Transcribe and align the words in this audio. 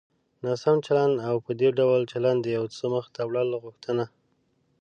ناسم 0.45 0.75
چلند 0.87 1.15
او 1.27 1.35
په 1.45 1.51
دې 1.59 1.69
ډول 1.79 2.01
چلند 2.11 2.39
د 2.43 2.47
يو 2.57 2.65
څه 2.75 2.85
مخته 2.95 3.19
وړلو 3.25 3.57
غوښتنه. 3.63 4.05